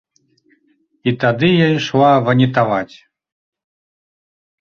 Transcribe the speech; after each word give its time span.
І 1.09 1.11
тады 1.23 1.49
я 1.51 1.67
ішла 1.73 2.07
ванітаваць. 2.29 2.95